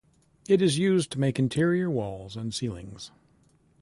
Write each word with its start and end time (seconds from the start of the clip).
It 0.49 0.63
is 0.63 0.79
used 0.79 1.11
to 1.11 1.19
make 1.19 1.37
interior 1.37 1.87
walls 1.87 2.35
and 2.35 2.55
ceilings. 2.55 3.11